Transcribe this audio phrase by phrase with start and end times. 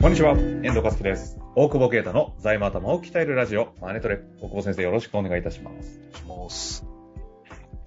[0.00, 1.38] こんにちは、遠藤和樹です。
[1.54, 4.20] 大久保啓太の財務頭を鍛えるラジオ、マネトレ。
[4.40, 6.00] 大久保先生、よろしくお願いいたします。
[6.18, 6.86] します。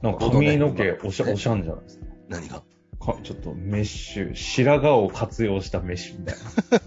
[0.04, 2.06] なんか髪の毛、おしゃ、おしゃんじゃないですか。
[2.30, 2.62] 何が？
[3.04, 6.26] かちょっとメッシュ、白髪を活用したメッシュみ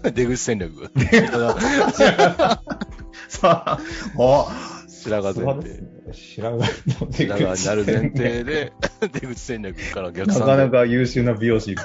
[0.01, 0.91] たい 出口戦略。
[0.95, 2.61] な。
[3.27, 3.79] さあ、
[4.17, 4.47] お
[4.87, 6.13] 白髪前提。
[6.13, 6.67] 白髪の
[7.11, 8.71] 出白髪に口なる前提で、
[9.11, 11.75] 出口戦略から逆算なかなか優秀な美容師。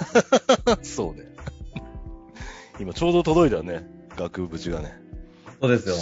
[0.82, 1.27] そうね。
[2.82, 3.88] 今ちょうど届いたよね。
[4.16, 5.00] 額縁がね。
[5.60, 5.95] そうですよ。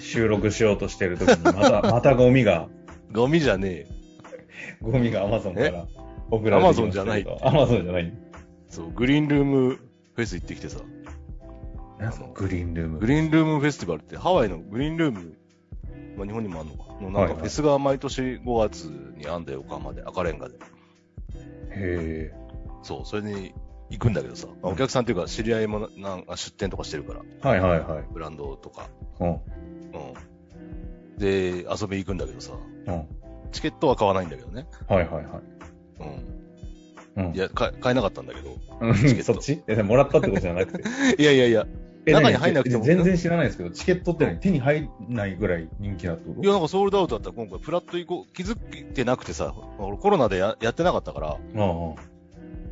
[0.00, 2.68] 収録しようとしてる時に、また、 またゴミが、
[3.12, 3.86] ゴミじゃねえ。
[4.80, 5.86] ゴミがアマゾンから
[6.30, 8.12] 送られてきましたけど Amazon じゃないアマゾンじゃない。
[8.68, 10.78] そう、グリーンルームフェス行ってきてさ。
[11.98, 12.98] なんすかグリーンルーム？
[13.00, 15.34] グリーンルームフェスティバルってハワイのグリーンルーム、
[16.16, 16.84] まあ、日本にもあんのか。
[17.02, 18.84] のなんかフェスが毎年5月
[19.16, 20.54] にあんだよ、横浜で、赤レンガで。
[21.70, 22.32] へ
[22.84, 23.52] そう、それに
[23.90, 27.48] 行くんだけどさ、まあお客さんっていうか知り合いもななんか出店とかしてるから、え。
[27.48, 28.04] はいはいはい。
[28.12, 28.88] ブランドとか。
[29.20, 29.28] うん。
[29.30, 29.38] うん。
[31.18, 32.52] で、遊び行くんだけどさ、
[32.86, 33.06] うん。
[33.52, 34.66] チケットは買わないんだけどね。
[34.88, 35.24] はいはいはい。
[37.16, 37.26] うん。
[37.26, 38.56] うんいや、か買えなかったんだけど。
[38.80, 39.62] うんチケットそっち？
[39.68, 40.82] え、もらったってことじゃなくて？
[41.22, 41.66] いやいやいや、
[42.06, 46.42] え中に入んなくても何全然知らないですけど、チケットって何手に入んないぐらい人気だってこと？
[46.42, 51.38] いや、なんかソールドアウトだったら今回フラット行こう、気づいてなくてさ、俺コロナでややってなかったから、あ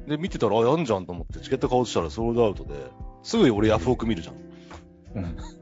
[0.07, 2.75] で、見てたら、あ、やんじゃんと思って、チケット買おうとしたらソールドアウトで、
[3.23, 4.35] すぐ俺ヤフオク見るじゃん。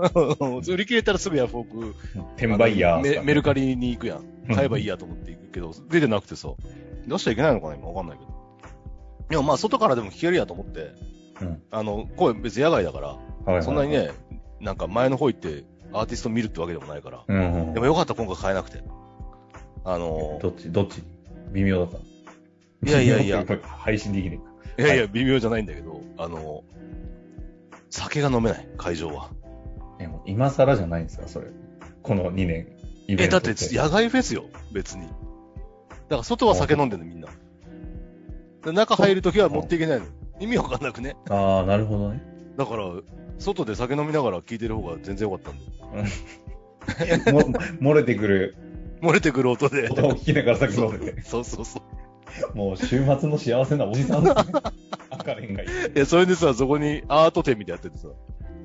[0.02, 0.10] あ。
[0.42, 0.56] うん。
[0.66, 1.94] 売り切れたらすぐヤフオク、
[2.36, 3.00] 転売ヤー。
[3.02, 4.24] メメルカリに行くやん。
[4.54, 6.48] 買えばいいやと思って行くけど、出てなくてさ、
[7.06, 8.30] 出しちゃいけないのかな今わかんないけど。
[9.30, 10.92] いや、まあ、外からでも聞けるやと思って、
[11.40, 11.62] うん。
[11.70, 13.18] あの、声別に野外だから、は
[13.48, 13.62] いはい。
[13.62, 13.90] そんなに。
[13.90, 14.10] ね、
[14.60, 17.24] なんか前の方行ってアーティスト見るってわけでもないから。
[17.26, 17.74] うんうん。
[17.74, 18.82] でもよかった、今回買えなくて。
[19.84, 21.02] あのどっちどっち？
[21.52, 21.98] 微妙だった。
[22.84, 23.44] いやいやいや。
[23.62, 24.40] 配信できね
[24.78, 26.64] いやいや、微妙じゃないんだけど、あの
[27.90, 29.30] 酒が飲めない、会場は。
[29.98, 30.04] え。
[30.04, 31.48] え、もう今更じゃないんですか、それ。
[32.02, 32.68] この2年。
[33.08, 35.06] イベえ、ントだって野外フェスよ、別に。
[35.06, 37.28] だから外は酒飲んでるの、みんな。
[38.64, 40.06] で中入るときは持っていけないの。
[40.38, 41.16] 意味わかんなくね。
[41.28, 42.22] ああ、なるほどね。
[42.56, 42.84] だから、
[43.38, 47.32] 外で酒飲みながら聞いてる方が全然よかったんで。
[47.32, 47.40] も
[47.80, 48.56] 漏れてくる
[49.02, 49.88] 漏れてくる音で。
[49.90, 51.22] 音を聞きながら先飲んでて。
[51.22, 51.82] そうそうそう。
[52.54, 54.42] もう週末の幸せなおじさんですね。
[55.10, 55.68] 赤レンガいい。
[55.68, 58.08] いや、それでさ、そこにアート展みたいなやっててさ。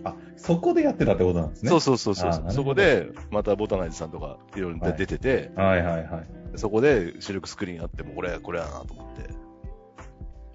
[0.04, 1.70] あ、そこでやってたってことなんですね。
[1.70, 6.58] そうそうそうそうそこで、またボタナイズさんとかいろいろはい出てて、はいはいはい。
[6.58, 9.46] そこで視力スクリーンあっても、これ、これやなと思って。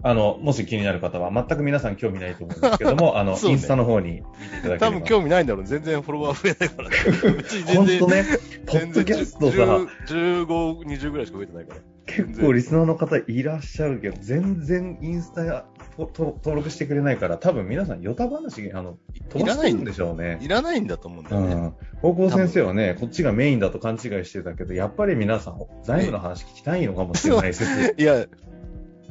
[0.03, 4.79] あの、もし気になる方は、全く皆さん興味ないと思うんですけども、 あの、ねインスタの方に見ていただければ。
[4.79, 5.67] 多分興味ないんだろう。
[5.67, 6.97] 全然フォロワー増えないからね。
[7.67, 8.25] 全然本当、ね、
[8.67, 11.81] ポッドキャストさ、10 15、20ぐらいしか増えてないから。
[12.11, 15.65] 結構リスナーの方いらっしゃるけど、全然インスタや
[15.99, 18.99] 登録してくれないから、多分皆さん、ヨタ話、あの、
[19.29, 20.39] 飛ばしてるんでしょうね。
[20.41, 21.55] いらないんだと思うんだよね。
[21.55, 21.75] うん。
[22.03, 27.95] 高校先生はね、こっちがメインだと勘違いしてたけど、やっぱり皆さん、財務の話聞きたいのかもしれない説。
[27.99, 28.27] いや、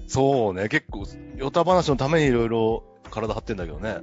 [0.08, 1.06] そうね、結構、
[1.38, 3.98] ヨタ話のためにいろいろ体張ってんだけどね。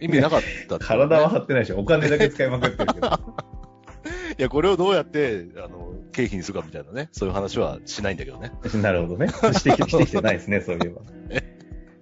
[0.00, 3.08] 意味なかったね 体は張ってないし、お金だけ使いまくってるけど。
[4.38, 8.52] いや、これをどうやって、あの、経費にするかみたいなね、そういう話はしないんだけどね。
[8.82, 9.28] なるほどね。
[9.42, 11.00] 指摘 してきてないですね、そういえば。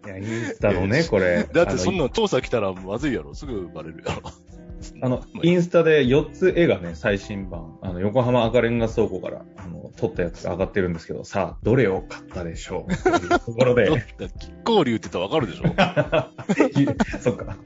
[0.06, 1.44] いや、インスタのね、これ。
[1.52, 3.34] だってそんあのな調査来たらまずいやろ。
[3.34, 4.22] すぐバレるやろ。
[5.00, 13.02] あの、インスタで4つ絵がね、最新版、あの、横浜赤レンガ倉庫から、あの、撮ったやつが上がってるんですけど、さあ、どれを買ったでしょう？
[13.02, 14.30] というところでだっ、て亀
[14.64, 17.56] 甲流って言ったらわかるでしょそっか。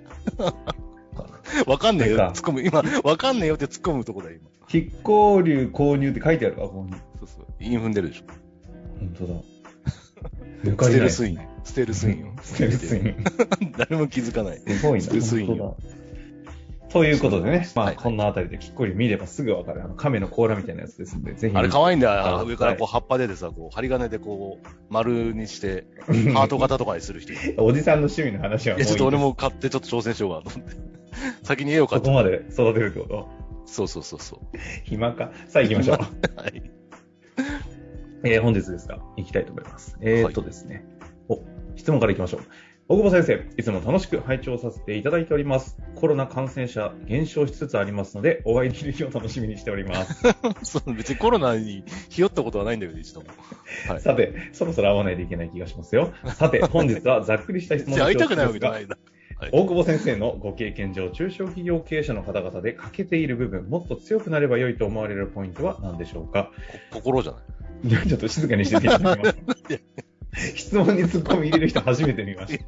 [1.67, 2.63] わかんねえよ突っ込む。
[2.63, 4.49] 今、わかんねえよって突っ込むとこだよ、今。
[4.69, 6.93] 筆行流購入って書いてあるわ、ここに。
[7.19, 7.47] そうそう。
[7.61, 8.25] イン踏んでるでしょ。
[9.01, 9.35] 本当だ。
[10.65, 11.39] 抜スかりないテルスイン。
[11.65, 12.33] ステルスインよ。
[12.43, 13.25] ステルスイン。
[13.77, 14.59] 誰も気づかない。
[14.59, 15.05] すごいな。
[15.05, 15.75] ステルスイン
[16.91, 21.57] ということでね、まあ、はいこんなあたりできっこり見ればすぐわかる、あの、亀の甲羅みたいなやつですんで、ぜひ。
[21.57, 22.47] あれ可愛いんだあよ。
[22.47, 25.85] 上からこうは葉っぱででさ、こう針金でこう丸にして、
[26.35, 27.35] ハート型とかにする人。
[27.63, 30.77] おじさんの趣味の話はもういや、ちょっと俺も買ってちょっと挑戦しようかなと思って。
[31.45, 32.07] 先に絵を買って。
[32.07, 33.48] そこまで育てるってこと？
[33.69, 34.41] そうそうそうそう。
[34.85, 35.31] 暇か？
[35.47, 35.99] さあ行きましょう。
[36.41, 36.63] はい。
[38.25, 39.97] えー本日ですが、行きたいと思います。
[40.01, 40.85] えーっとですね、
[41.29, 41.41] お、
[41.77, 42.41] 質問から行きましょう。
[42.91, 45.77] 大久保先生、いつも楽しく拝聴させていただいております。
[45.95, 50.23] コロナ感染者減少しつつありますので、お会いできる日を楽しみにしております。
[50.65, 53.27] そう、別にコロナにひよったことはないんだけど、一度も。
[53.89, 54.01] はい。
[54.01, 56.15] さて、そろそろ会わないといけない気がしますよ。
[56.35, 58.97] さて、本日はざっくりした質問じゃあ会いたくないわけじゃないんだ。
[59.41, 59.51] はい。
[59.53, 66.51] 大久保先生のご経験上、中小企業経営者の方々で欠けている部分、もっと強くなれば良いと思われるポイントは何でしょうか？
[66.91, 67.39] こ心じゃな
[67.85, 67.89] い？
[67.89, 69.39] い やちょっと静かにしていただきます。
[70.57, 72.65] 質問に突っ込み入れる人初めて見ました。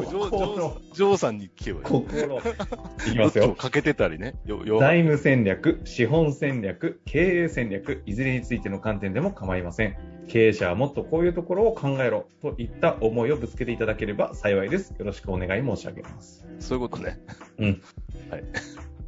[0.00, 1.84] ジョーさんに聞けばいい。
[1.84, 2.38] 心。
[2.38, 3.54] いきますよ。
[3.54, 4.34] かけてたりね。
[4.80, 9.96] 財務戦略、資本戦略、経営戦略、いずれについての観点でも構いません。
[10.28, 14.94] 経営者はもっとこういうところを考えろといった思いをぶつけていただければ幸いです。
[14.98, 16.46] よろしくお願い申し上げます。
[16.58, 17.18] そういうことね。
[17.58, 17.82] うん。
[18.30, 18.44] はい。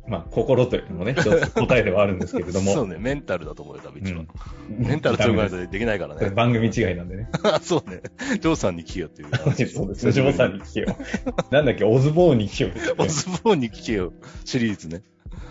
[0.06, 2.72] まあ、心というのもね、一つ答えではあるんですけれども。
[2.74, 4.20] そうね、メンタルだと思うよ、多分一番。
[4.20, 6.30] うんメンタル強くないとできないからね。
[6.30, 7.28] 番組違いなんでね。
[7.62, 8.00] そうね。
[8.40, 9.66] ジョーさんに聞けよっていう話。
[9.66, 10.06] そうです。
[10.06, 10.96] 藤本さんに聞けよ。
[11.50, 14.12] なんだっけ、オズボーンに聞けよって言ってオズボーンに聞けよ
[14.44, 15.02] シリーズね。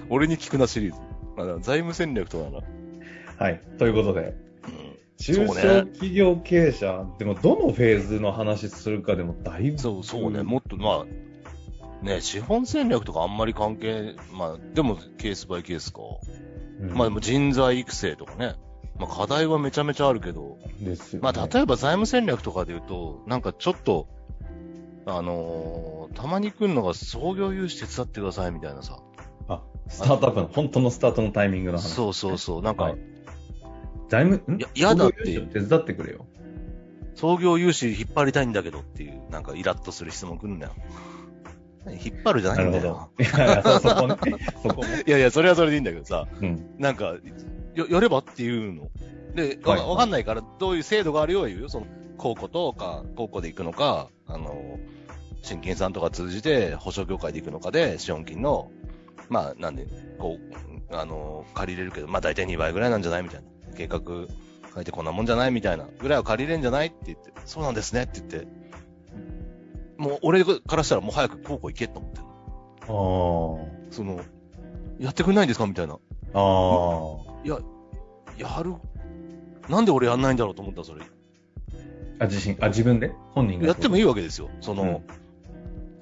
[0.09, 1.00] 俺に聞くなシリーズ。
[1.35, 2.63] まあ、財務戦略とかなら。
[3.38, 3.61] はい。
[3.77, 4.35] ということで、
[4.65, 9.79] うん中小企業経営者、でもどのフェーズの話するかでもだいぶ。
[9.79, 10.44] そう、そうね。
[10.44, 11.05] もっと、まあ、
[12.03, 16.01] ね、資本戦略とかあんまり関係、まあ、でもケースバイケースか。
[16.79, 18.55] うんまあでも人材育成とかね。
[19.00, 21.31] まあ課題はめちゃめちゃあるけど、ですよ、ね。
[21.31, 24.07] まあ例えば財務戦略とかで言うと、なんかちょっと、
[25.05, 29.00] あのーたまに来るのが創業融資手伝ってくださいみたいなさ。
[29.47, 31.94] あ、スタートアップの、本当のスタートのタイミングの話。
[31.94, 32.61] そうそうそう。
[32.61, 32.97] なんか、はい
[34.09, 34.59] 財務、ん？
[34.59, 36.25] いや嫌だって手伝ってくれよ。
[37.15, 40.73] 創業融資引っ張りたいんだけどっていう、なんかイラッとする質問来るんだよ。
[41.91, 43.09] 引っ張るじゃないんだよ。
[43.19, 44.15] いやいや、そそこね。
[44.62, 45.03] そこね。
[45.07, 46.75] いやいや、それはそれでいいんだけどさ、うん。
[46.77, 47.15] なんか、
[47.74, 48.89] よ、やればっていうの。
[49.35, 51.69] で、わ、はいわかんないから、どういう制度があるよは言うよ。
[51.69, 51.88] その、
[52.18, 54.80] 高校とか、高校で行くのか、あの、
[55.41, 58.71] 新金さんとか通じて、保証業界で行くのかで、資本金の、
[59.29, 59.88] まあ、なんで、
[60.19, 63.47] こう、あの、借りれるけど、まあ大体2倍ぐらいなんじゃないみたいな。
[63.75, 64.00] 計画
[64.74, 65.88] 書いてこんなもんじゃないみたいな。
[66.00, 68.47] ぐらいは借りれんじゃないって言って、そうなんですねって言って、
[70.03, 72.23] もう俺からしたらもう早く高校行けって思ってる。
[72.83, 72.88] あ
[73.91, 74.19] その、
[75.00, 75.94] やってくれないんですかみたいな。
[75.94, 75.97] あ。
[75.97, 76.00] あ
[77.45, 77.57] いや、
[78.38, 78.75] やる。
[79.69, 81.01] なんで俺やんないんだろうと思った、それ。
[82.19, 82.23] あ。
[82.23, 83.13] あ、自信、あ、自分で？
[83.31, 83.67] 本人が。
[83.67, 84.50] やってもいいわけですよ。
[84.61, 85.01] その、うん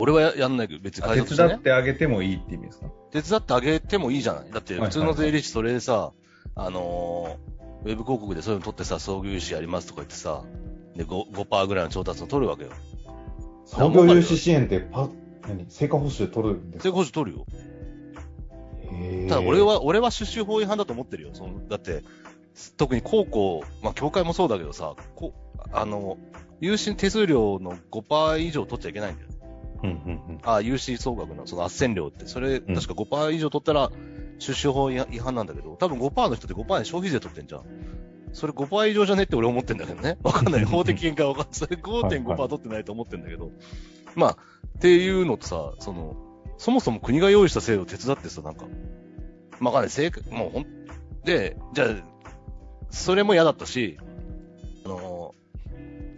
[0.04, 1.60] 俺はややんないけど、別にあ会社ね手伝っ。
[1.62, 2.88] てあげてもいいって意味ですか？
[3.12, 6.12] 手伝ってあげてもいいじゃないだって、はい普通の税理士それでさ、
[6.56, 10.44] あのー、ウェブ広告でそういうの取ってさ、創業融資やりますとか言ってさ、
[10.96, 12.72] で、5%, 5ぐらいの調達を取るわけよ。
[13.66, 15.10] 創業融資支援ってパ、
[15.48, 15.66] 何？
[15.70, 16.84] 成果報酬取るんですか？
[16.84, 17.46] 成功報酬取るよ。
[19.30, 21.30] ただ俺、は、俺は出資法違反だと思ってるよ。
[21.34, 22.04] その、だって、
[22.78, 25.34] 特に高校、まあ、協会もそうだけどさ、こ
[25.72, 26.18] あの、
[26.60, 29.36] 融資手数料の5%以上取っちゃいけないんだよね。
[29.84, 33.90] うんうんあ、融資総額のその斡旋料って、それ、確か5%以上取ったら、
[34.40, 37.62] 出資法違反なんだけど、多分5%の人って5%で消費税取ってんじゃん。
[38.34, 40.18] それ5%以上じゃねって俺思ってんだけどね。
[40.24, 40.66] わかんない。
[40.66, 41.54] 法的見解わかんない。
[41.54, 43.52] それ5.5%はいはい取ってないと思ってんだけど。
[44.16, 44.38] まあ、
[44.78, 46.16] っていうのとさ、その、
[46.58, 48.66] そもそも国が用意した制度を手伝ってさ、なんか、
[49.60, 49.90] まあわかんない。
[49.90, 50.66] 正確、もうほん、
[51.24, 51.88] で、じゃあ、
[52.90, 53.98] それも嫌だったし、
[54.86, 55.34] あの、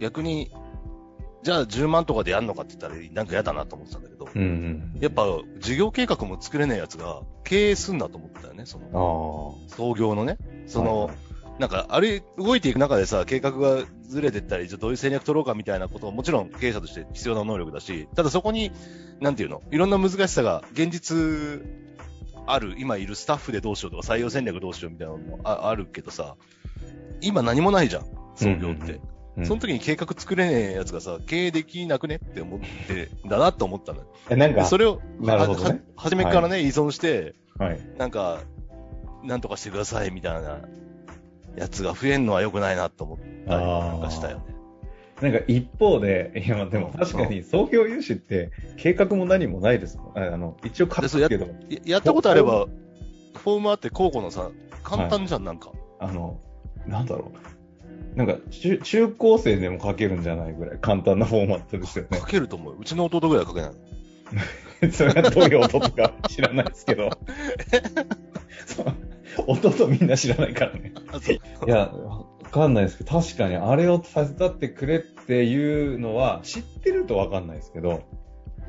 [0.00, 0.52] 逆に、
[1.42, 4.42] じゃあ10万とかでやんのかって言ったらなんか嫌だなと思ってたんだけど、うん。
[4.42, 5.26] うんやっぱ
[5.58, 10.38] 事業計画も作れないやつが経営すんだと思ったよね、その創業のね。
[10.40, 10.44] あ。
[10.66, 11.16] その、はい
[11.58, 18.72] なんか、あれ、動いていく中でさ、計画がずれてったり、じゃあどういう戦略取ろうかみたいなことはもちろん経営者として必要な能力だし、ただそこに、
[19.20, 21.62] なんていうの、いろんな難しさが、現実、
[22.46, 26.36] ある、今いるスタッフでどうしようとか、採用戦略どうしようみたいなのもああるけどさ、
[27.20, 28.04] 今何もないじゃん、
[28.34, 28.92] 創業って。
[28.94, 29.00] うん
[29.42, 34.06] その時に計画作れねえやつがさ、経営できなくねって思って、だなと思ったのよ。
[34.30, 37.80] えなんか、でそれを、なるほどねはは初めからね、依存して、はい。
[37.98, 38.42] なんか、
[39.24, 40.60] なんとかしてくださいみたいな
[41.56, 43.24] やつが増えんのは良くないなと思った
[43.58, 44.54] りなんかしたよね。
[45.20, 50.18] なんか一方で、いや、まあでも確かに創業融資って計画も何もないですもん。
[50.18, 52.66] ああの、一応書でそうやくけど、ややったことあれば、
[53.36, 54.50] フォームあって交互のさ、
[54.82, 55.70] 簡単じゃん、なんか。
[56.00, 56.40] あの、
[56.86, 58.18] なんだろう。
[58.18, 62.26] なんか中、中高生でも書けるんじゃないぐらい簡単なフォーマットですよね書。
[62.26, 62.78] けると思うよ。
[62.80, 64.90] うちの弟ぐらいは書けない。
[64.92, 67.10] それはどういう音とか知らないですけど。
[68.66, 68.86] そう
[69.46, 70.92] 弟みんな知らないからね。
[71.66, 78.02] いや、わかんないですけど、確かにあれを手伝ってくれっていうのは知ってるとわかんないですけど、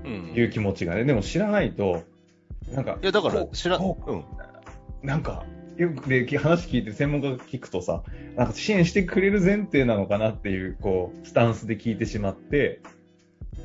[0.04, 0.34] うん。
[0.36, 1.04] いう気持ちがね。
[1.04, 2.04] でも知らないと、
[2.72, 4.20] なんか、いや、だから知ら、こうん。
[4.20, 4.24] う
[5.04, 5.46] なんか、
[5.78, 8.04] よくで話聞いて専門家が聞くとさ、
[8.36, 12.82] なんか支援してくれる前提なのかなっていう、こう、スタンスで聞いてしまって、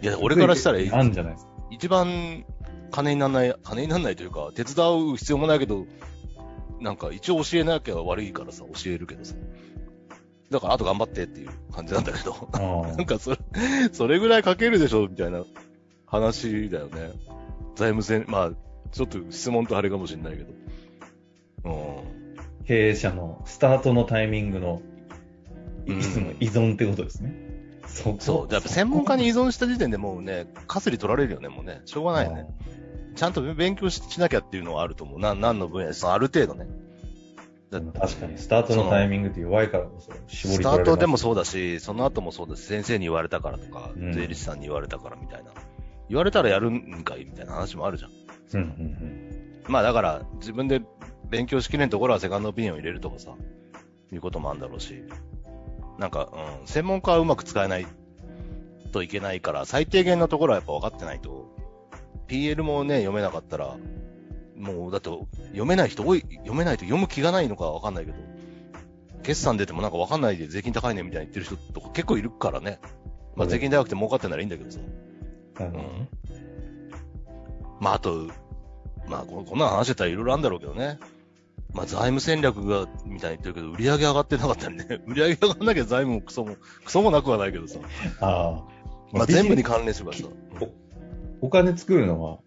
[0.03, 1.51] いや、俺からしたら、あんじゃないですか。
[1.71, 2.45] 一番
[2.91, 5.87] 金にならない、金にならないというか、手伝う必要もないけど、
[6.81, 9.35] なんか一応教えなきゃ悪いからさ、教えるけどさ。
[10.51, 12.49] だから、あと頑張ってっていう感じなんだけど。
[12.53, 13.39] あ なんかそれ、
[13.93, 15.45] それぐらい書けるでしょみたいな
[16.07, 17.13] 話だよね。
[17.77, 18.53] 財務戦、まあ、
[18.91, 20.53] ちょっと質問とあれかもしれないけど。
[21.71, 24.83] う経営者のスタートのタイミングの、
[25.87, 27.35] うんいつも依存ってことですね。
[27.87, 28.53] そそう。
[28.53, 31.81] やっぱ専門家に依存した時点でもうね、かすり取られるよね、もうね。
[31.85, 32.47] しょうがないよね。
[33.15, 35.19] ちゃんと勉強しなきゃっていうのはあると思う。
[35.21, 35.93] な何の分野？
[35.93, 36.67] そのある程度ね。
[37.71, 45.53] 確かに、スタートのタイミングって弱いからこそ、絞りスタートでもそうだし、その後もそうだし、先生に言われたからとか、うん税理士さんに言われたからみたいな。
[46.09, 48.11] 言われたらやるんかいみたいな話もあるじゃん。
[48.55, 50.83] うんうんまあだから、自分で
[51.29, 53.37] 勉強しきれんところはセカンドオピニオン入れるとかさ、
[54.13, 55.05] いうこともあるんだろうし。
[55.99, 56.29] なんか、
[56.61, 57.87] うん、専門家はうまく使えない
[58.91, 61.50] といけないから、最低限のところはやっぱ分かってないと、
[62.31, 63.77] PL もね、読めなかったら、
[64.57, 65.11] もう、だって、
[65.49, 68.19] 読めない人多い、読めないと読む気がないのか分かんないけど、
[69.23, 72.79] 決算出てもなんか分かんないで税金高いねみたいに言ってる人とか結構いるからね。
[73.37, 74.79] まあ税金高くて儲かってんならいいんだけどさ。
[75.59, 76.09] なるほどね。
[77.81, 78.29] まあ、あと、
[79.07, 80.99] まあ、ここんな話してたらいろいろあるんだろうけどね。
[81.73, 84.87] まあ、財務戦略が、みたいに言ってるけど、売り上げ上がってなかったりね。
[85.07, 87.79] 売り上げ上がんなきゃ財務もクソも、クソもなくはないけどさ。
[88.21, 88.65] ああ。
[89.13, 90.25] まあ、全部に関連すればさ。
[91.41, 92.39] お金作るのは、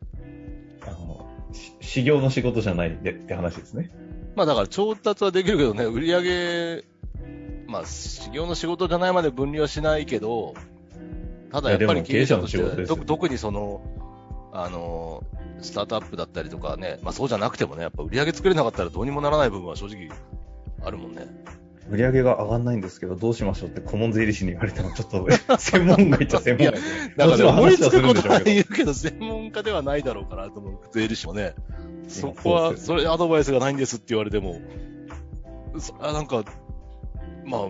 [0.86, 3.92] あの、し修行の仕事じゃないでって話ですね。
[4.36, 6.84] まあ、だから調達はできるけどね、売り上げ、
[7.68, 10.54] まあ、修行の仕事じゃないまで分離はしないけど、
[11.52, 13.82] ただやっぱり経営者の仕事ですよ特特にその、
[14.52, 15.24] あの、
[15.62, 20.10] スタートアップだったりとかね、まあそうじゃなくてもね、やっぱ売り上げ作れなかったらどうにもならない部分は正直
[20.84, 21.28] あるもんね。
[21.90, 26.80] 売り上げが上がんないんですけど、どうしましょうって顧問税理士に言われたら、ちょっと、専門外っちゃ専門外で。
[27.18, 31.54] だから思いつくことは言うけど、専門家ではないだろうからと思う、税理士もね。
[32.08, 34.62] そこは、それアドバイスがないんですって言われても、
[35.78, 36.44] そあなんか、
[37.46, 37.62] まあ、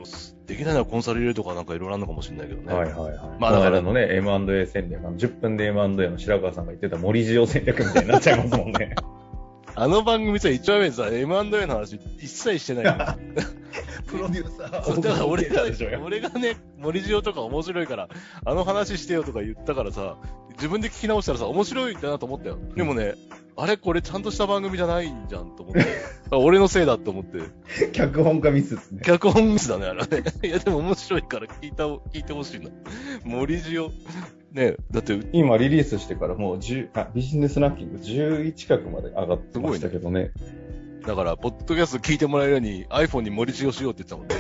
[0.46, 2.74] できないのはコンサル入れるとかなんかいろいろあるのかもしれないけどね。
[2.74, 3.40] はいはいはい。
[3.40, 8.96] まあだかららのね、M&A 戦略、あの10分で M&A の白川さんが言ってた森塩戦略みたいになっちゃいますもんね。
[9.76, 12.94] あの番組さ、一番目でさ、M&A の話一切してないよ。
[14.06, 15.64] プロデューサーだから俺が。
[16.04, 18.10] 俺がね、森塩とか面白いから、
[18.46, 20.18] あの話してよとか言ったからさ、
[20.52, 22.58] 自分で聞き直したらさ、面白いんだなと思ったよ。
[22.76, 23.16] でもね、
[23.56, 25.86] あれこれちゃんとした番組じゃないんじゃんと思って。
[26.32, 27.40] あ俺のせいだと思って。
[27.94, 29.02] 脚本家ミスですね。
[29.04, 30.24] 脚本ミスだね、あれね。
[30.44, 32.70] いや、でも面白いから聞いた、聞いてほしいな。
[33.24, 33.92] 森塩。
[34.52, 40.32] ねだって、今リリースしてからもう10、あ、ビジネスランキング11近くまで上がってましたけどね。
[41.06, 44.36] だから、ポッドキャスト聞いてもらえるように iPhone に森塩しようって言ってたもんね。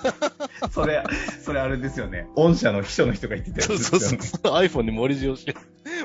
[0.72, 1.02] それ、
[1.42, 2.26] それあれですよね。
[2.36, 4.00] 御社の秘書の人が言ってたやつそう。
[4.00, 4.40] そうそう。
[4.54, 5.54] iPhone に森塩しよ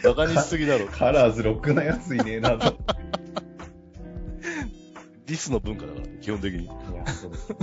[0.04, 0.08] う。
[0.08, 0.88] バカにしすぎだろ。
[0.88, 2.76] カ ラーズろくなやついねえなと。
[5.26, 6.66] ディスの文化だから、基本的に。
[6.66, 6.74] いや、
[7.08, 7.56] そうです。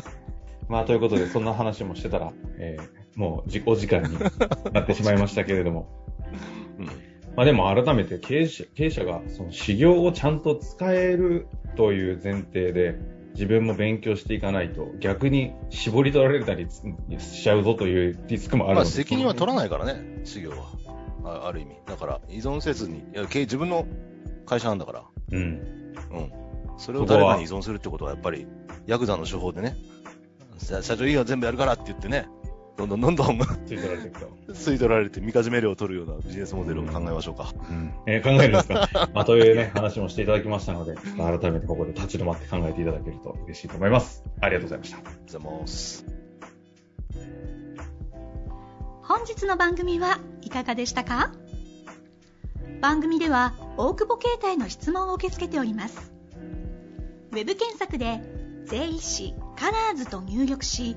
[0.69, 4.19] まあ、ということで、そんな話もしてたら、えーもう自己時間に
[4.73, 5.89] なってしまいましたけれども。
[6.79, 6.87] うん。
[7.37, 12.99] まあでも改めて経営者経営者がその修行をちゃんと使えるという前提で
[13.35, 16.67] 自分も勉強していかないと逆に絞り取られたり
[17.19, 18.85] しちゃうぞというリスクもあるまあ。
[18.85, 20.83] 責任は取らないからね、修行は。
[21.25, 21.77] あある意味。
[21.87, 23.87] だから、依存せずに、いや、自分の
[24.45, 25.05] 会社なんだから。
[25.33, 25.41] うん。
[25.41, 26.33] うん。
[26.79, 28.47] それを誰かに依存するってことは、やっぱり、
[28.87, 29.77] ヤクザの手法でね、
[30.59, 32.27] 社社長いいよ、全部やるからって言ってね、
[32.77, 34.27] どんどんどんどんついてられていくと。
[34.55, 37.53] 吸い取られて、みかじめ料を取るようなビジネスモデルを考えましょうか。
[37.69, 44.25] うんえー考えるんですかまあというね、話もしていただきましたので、まあ改めてここで立ち止まって考えていただけると嬉しいと思います。
[44.41, 44.97] ありがとうございました。
[44.97, 46.07] ありがとうございます。
[49.03, 51.33] 本日の番組はいかがでしたか
[52.81, 56.13] 番組では大久保携帯の質問を受け付けております
[57.31, 58.21] ウェブ検索で
[58.65, 60.97] 「税理士カラーズと入力し